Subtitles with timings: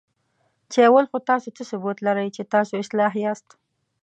[0.71, 3.47] چې اول خو تاسو څه ثبوت لرئ، چې تاسو اصلاح یاست؟